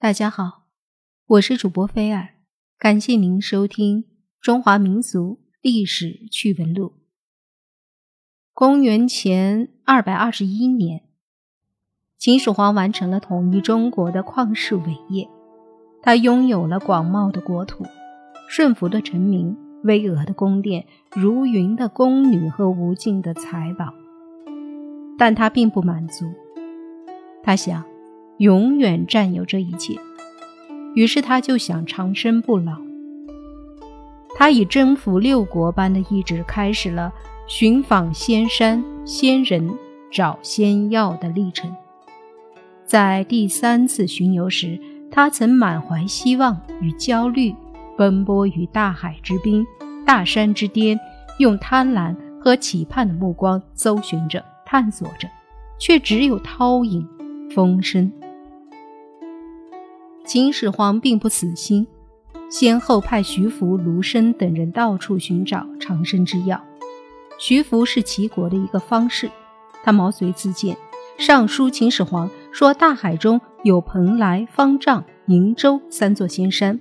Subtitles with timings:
[0.00, 0.68] 大家好，
[1.26, 2.28] 我是主播菲尔，
[2.78, 4.04] 感谢您收听
[4.40, 6.86] 《中华民族历史趣闻录》。
[8.54, 11.02] 公元前二百二十一年，
[12.16, 15.28] 秦始皇完成了统一中国的旷世伟业。
[16.00, 17.84] 他拥有了广袤的国土、
[18.48, 23.92] 顺服的臣民、巍峨的宫殿、如云的宫女和无尽的财宝。
[25.18, 26.32] 但他并不满足，
[27.42, 27.84] 他想。
[28.38, 29.94] 永远占有这一切，
[30.94, 32.78] 于是他就想长生不老。
[34.36, 37.12] 他以征服六国般的意志，开始了
[37.48, 39.76] 寻访仙山、仙人、
[40.12, 41.74] 找仙药的历程。
[42.86, 44.78] 在第三次巡游时，
[45.10, 47.52] 他曾满怀希望与焦虑，
[47.96, 49.66] 奔波于大海之滨、
[50.06, 50.96] 大山之巅，
[51.38, 55.28] 用贪婪和期盼的目光搜寻着、探索着，
[55.76, 57.04] 却只有涛影、
[57.52, 58.12] 风声。
[60.28, 61.86] 秦始皇并不死心，
[62.50, 66.62] 先后派徐福、卢生等人到处寻找长生之药。
[67.38, 69.30] 徐福是齐国的一个方士，
[69.82, 70.76] 他毛遂自荐，
[71.16, 76.78] 上书秦始皇说大海中有蓬莱、方丈、瀛洲三座仙山，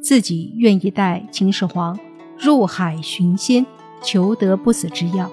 [0.00, 1.98] 自己愿意带秦始皇
[2.38, 3.66] 入海寻仙，
[4.00, 5.28] 求得不死之药。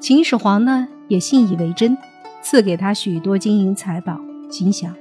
[0.00, 1.96] 秦始皇呢也信以为真，
[2.42, 4.92] 赐给他许多金银财宝，心想。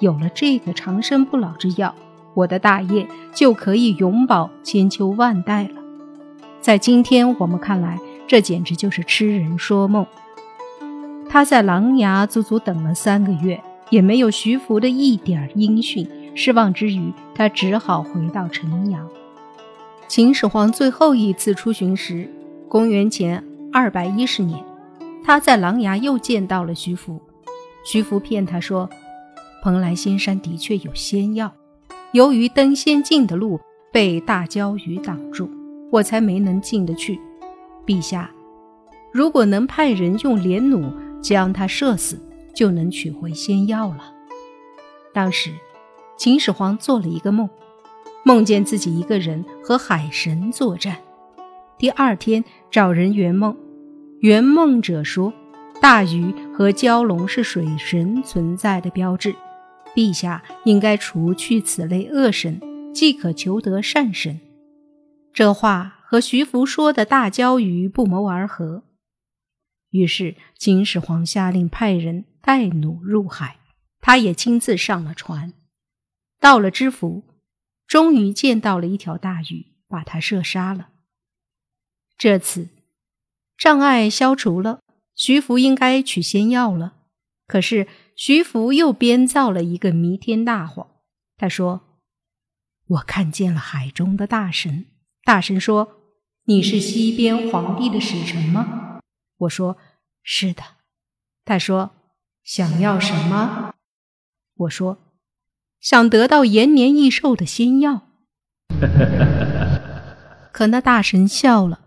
[0.00, 1.94] 有了这个长生不老之药，
[2.34, 5.80] 我的大业就可以永保千秋万代了。
[6.60, 10.06] 在今天我们看来，这简直就是痴人说梦。
[11.28, 16.08] 他在琅琊足足等了三个月，也没有徐福的一点音讯。
[16.34, 19.06] 失望之余，他只好回到城阳。
[20.08, 22.28] 秦始皇最后一次出巡时，
[22.68, 24.64] 公元前二百一十年，
[25.22, 27.20] 他在琅琊又见到了徐福。
[27.84, 28.88] 徐福骗他说。
[29.62, 31.52] 蓬莱仙山的确有仙药，
[32.12, 33.60] 由于登仙境的路
[33.92, 35.50] 被大蛟鱼挡住，
[35.90, 37.20] 我才没能进得去。
[37.86, 38.30] 陛下，
[39.12, 42.18] 如果能派人用连弩将他射死，
[42.54, 44.12] 就能取回仙药了。
[45.12, 45.50] 当时，
[46.16, 47.48] 秦始皇做了一个梦，
[48.24, 50.96] 梦见自己一个人和海神作战。
[51.76, 53.56] 第二天找人圆梦，
[54.20, 55.32] 圆梦者说，
[55.80, 59.34] 大鱼和蛟龙是水神存在的标志。
[59.94, 62.60] 陛下应该除去此类恶神，
[62.94, 64.40] 即可求得善神。
[65.32, 68.82] 这话和徐福说的大鲛鱼不谋而合。
[69.90, 73.58] 于是秦始皇下令派人带弩入海，
[74.00, 75.52] 他也亲自上了船。
[76.38, 77.24] 到了知府，
[77.86, 80.90] 终于见到了一条大鱼，把它射杀了。
[82.16, 82.68] 这次
[83.58, 84.80] 障碍消除了，
[85.14, 86.94] 徐福应该取仙药了。
[87.50, 87.88] 可是。
[88.20, 90.88] 徐福又编造了一个弥天大谎。
[91.38, 91.96] 他说
[92.86, 94.84] ：“我看见了海中的大神。
[95.24, 96.02] 大神说
[96.44, 99.00] ：‘你是西边皇帝的使臣吗？’
[99.38, 99.78] 我说
[100.22, 100.62] ：‘是的。’
[101.46, 101.92] 他说
[102.44, 103.72] ：‘想要什么？’
[104.54, 104.98] 我说
[105.80, 108.02] ：‘想得到延年益寿的仙药。’
[110.52, 111.80] 可那大神笑了。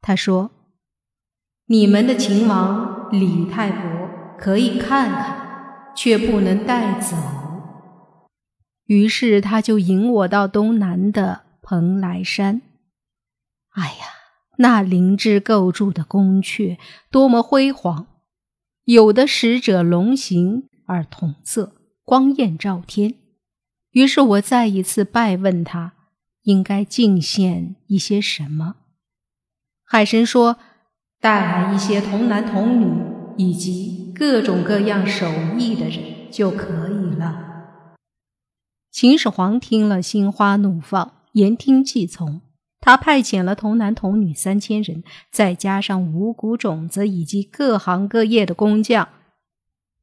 [0.00, 0.52] 他说
[1.66, 3.95] ：‘你们的秦王李太伯
[4.38, 5.46] 可以看看。’
[5.96, 7.16] 却不能带走，
[8.84, 12.60] 于是他就引我到东南的蓬莱山。
[13.70, 14.06] 哎呀，
[14.58, 16.76] 那灵芝构筑的宫阙
[17.10, 18.08] 多么辉煌！
[18.84, 21.72] 有的使者龙形而瞳色，
[22.04, 23.14] 光艳照天。
[23.92, 25.94] 于是我再一次拜问他，
[26.42, 28.76] 应该进献一些什么？
[29.82, 30.58] 海神说
[31.22, 37.96] ：“带来一些童男童女。”以及各种各样手艺的人就可以了。
[38.90, 42.40] 秦始皇听了，心花怒放，言听计从。
[42.80, 49.08] 他派遣了童男童女三千人，再加上五谷种子以及各行各业的工匠，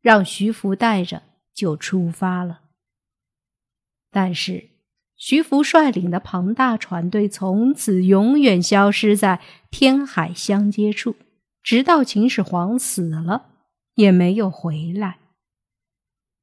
[0.02, 1.23] 让徐福带着
[1.53, 2.59] 就出发了。
[4.11, 4.70] 但是，
[5.16, 9.40] 徐福率领的庞大船队从此永远消失在
[9.72, 11.16] 天海相接处。
[11.64, 13.53] 直到秦始皇死了，
[13.95, 15.19] 也没有回来。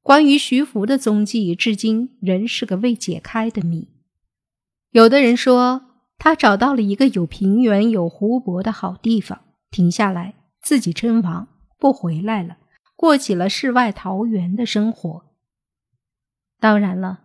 [0.01, 3.87] 关于徐福的踪迹，至今仍是个未解开的谜。
[4.91, 5.83] 有的人说，
[6.17, 12.57] 他找到了一个有平原、有湖泊的好地方，停下来，自己称王，不回来了，
[12.95, 15.25] 过起了世外桃源的生活。
[16.59, 17.21] 当然了，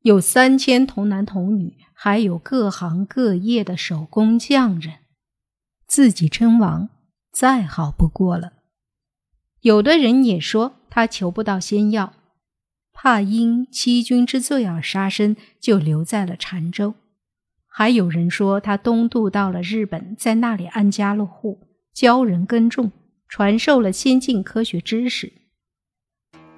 [0.00, 4.98] 有三千童男童女，还有各行各业的手工匠人，
[5.86, 6.88] 自己称王。
[7.32, 8.52] 再好不过了。
[9.64, 12.12] 有的人也说他求不到仙药，
[12.92, 16.92] 怕因欺君之罪而杀身，就留在了禅州。
[17.66, 21.60] 还有人说他东渡到了日本，在那里安家落户，
[21.94, 22.92] 教人耕种，
[23.26, 25.32] 传授了先进科学知识。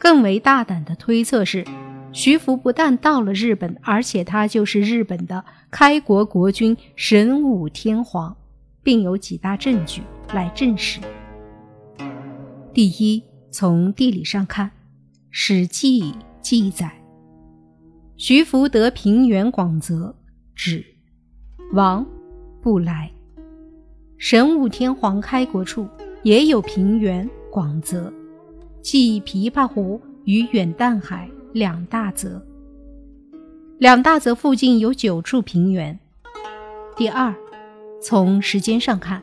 [0.00, 1.64] 更为大胆的推测是，
[2.12, 8.36] 徐福不但到了日本，而且他就是日本的开国国君神武天皇，
[8.82, 10.02] 并有几大证据
[10.32, 10.98] 来证实。
[12.76, 14.66] 第一，从地理上看，
[15.30, 16.02] 《史记》
[16.42, 16.92] 记载，
[18.18, 20.14] 徐福得平原广泽，
[20.54, 20.84] 止，
[21.72, 22.06] 王
[22.60, 23.10] 不来。
[24.18, 25.88] 神武天皇开国处
[26.22, 28.12] 也有平原广泽，
[28.82, 32.46] 即琵琶湖与远淡海两大泽。
[33.78, 35.98] 两大泽附近有九处平原。
[36.94, 37.34] 第二，
[38.02, 39.22] 从时间上看。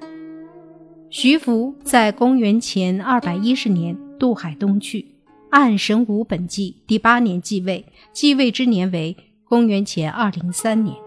[1.16, 5.06] 徐福在公元前二百一十年渡海东去，
[5.52, 10.98] 按神武本纪第八年继位，继位之年为公元前二零三年。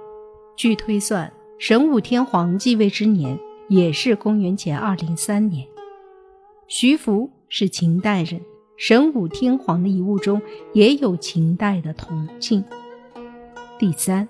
[0.57, 3.37] 据推算，神武天皇继位之年
[3.69, 5.67] 也是公元前二零三年。
[6.69, 8.41] 徐福是秦代人，
[8.77, 10.41] 神武天皇的遗物中
[10.73, 12.63] 也有秦代的铜镜。
[13.77, 14.29] 第三，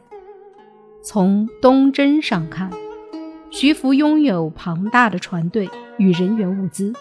[1.02, 2.70] 从东征上看。
[3.58, 5.66] 徐福拥有庞大的船队
[5.96, 6.92] 与人员物资，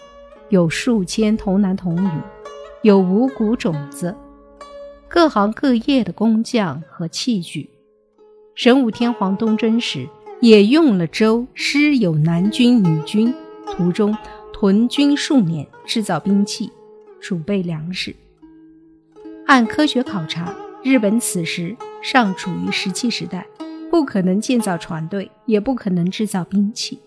[0.47, 2.09] 有数千童男童女，
[2.81, 4.15] 有五谷种子，
[5.09, 7.69] 各行各业的工匠和器具。
[8.55, 10.07] 神武天皇东征时
[10.39, 13.33] 也用了舟，师有男军女军，
[13.75, 14.17] 途中
[14.53, 16.71] 屯军数年，制造兵器，
[17.19, 18.15] 储备粮食。
[19.45, 23.45] 按科学考察，日本此时尚处于石器时代。
[23.95, 26.99] 不可能建造船队，也不可能制造兵器。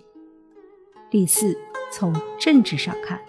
[1.10, 1.54] 第四，
[1.92, 3.20] 从政治上看，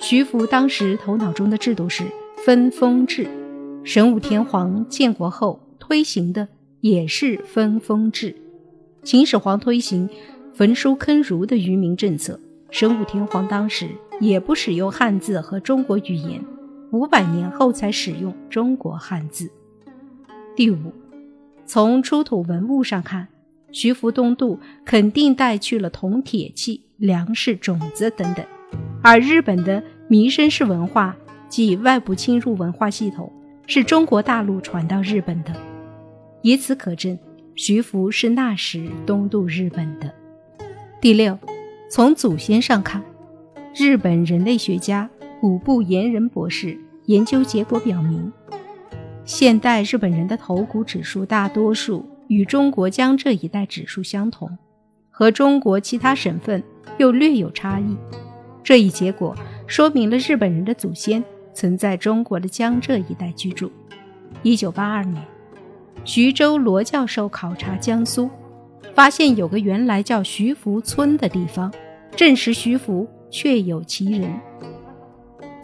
[0.00, 2.02] 徐福当时头脑中的制度是
[2.44, 3.28] 分封制，
[3.84, 6.48] 神武天皇建国后推行的
[6.80, 8.34] 也是分封制。
[9.04, 10.10] 秦始皇推行
[10.52, 12.40] 焚书坑儒的愚民政策，
[12.72, 16.44] 神武天皇当时也不使用汉字和中国语言，
[16.90, 19.48] 五百年后才使用中国汉字。
[20.56, 20.92] 第五。
[21.64, 23.28] 从出土文物上看，
[23.70, 28.44] 徐福东渡肯定带去了铜铁器、粮食、种子等等，
[29.02, 31.16] 而日本的弥生式文化
[31.48, 33.32] 即外部侵入文化系统，
[33.66, 35.54] 是中国大陆传到日本的。
[36.42, 37.18] 以此可证，
[37.54, 40.12] 徐福是那时东渡日本的。
[41.00, 41.38] 第六，
[41.88, 43.02] 从祖先上看，
[43.74, 45.08] 日本人类学家
[45.40, 48.30] 古部岩人博士研究结果表明。
[49.34, 54.58] 现代日本人的头骨指数大多数与中国江浙一带指数相同，
[55.10, 56.62] 和中国其他省份
[56.98, 57.96] 又略有差异。
[58.62, 59.34] 这一结果
[59.66, 61.24] 说明了日本人的祖先
[61.54, 63.72] 曾在中国的江浙一带居住。
[64.42, 65.24] 一九八二年，
[66.04, 68.28] 徐州罗教授考察江苏，
[68.94, 71.72] 发现有个原来叫徐福村的地方，
[72.14, 74.30] 证实徐福确有其人，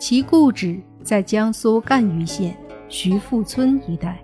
[0.01, 2.57] 其故址在江苏赣榆县。
[2.89, 4.19] 徐福村一带。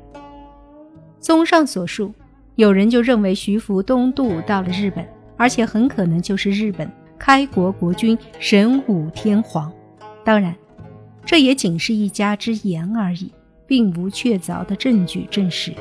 [1.21, 2.13] 综上所述，
[2.57, 5.07] 有人就认为徐福东渡到了日本，
[5.37, 9.73] 而且很可能就是日本开国国君神武天皇。
[10.23, 10.55] 当然，
[11.25, 13.31] 这也仅是一家之言而已，
[13.67, 15.73] 并无确凿的证据证实。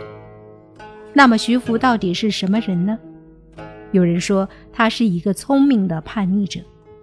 [1.13, 2.97] 那么，徐福到底是什么人呢？
[3.91, 6.59] 有人说他是一个聪明的叛逆者，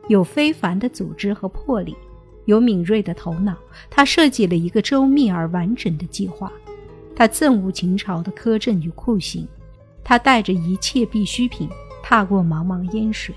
[0.08, 1.94] 有非凡的组织和魄力。
[2.50, 3.56] 有敏锐的头脑，
[3.88, 6.52] 他设计了一个周密而完整的计划。
[7.14, 9.46] 他憎恶秦朝的苛政与酷刑，
[10.02, 11.68] 他带着一切必需品，
[12.02, 13.32] 踏过茫茫烟水，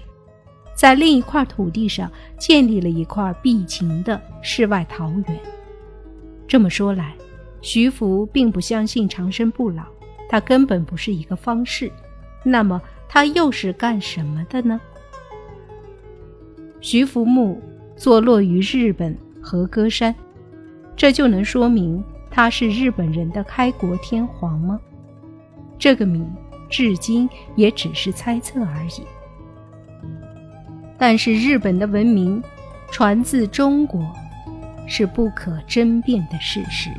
[0.76, 5.40] 在另一块土地上建立了一块避秦的世外桃源。
[6.48, 7.14] 这么说来，
[7.62, 9.84] 徐福并不相信长生不老，
[10.28, 11.92] 他根本不是一个方士。
[12.44, 14.82] 那么，他又是干什么的呢？
[16.82, 17.62] 徐福墓。
[18.04, 20.14] 坐落于日本和歌山，
[20.94, 24.78] 这就能说明他是日本人的开国天皇吗？
[25.80, 26.22] 这个谜
[26.70, 29.06] 至今也只是猜测而已。
[30.98, 32.44] 但是日本的文明
[32.92, 34.06] 传自中国，
[34.86, 36.90] 是不可争辩的事实。